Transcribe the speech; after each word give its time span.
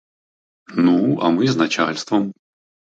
Ну, 0.85 0.97
а 1.23 1.29
ми 1.29 1.47
за 1.51 1.57
начальством. 1.63 2.33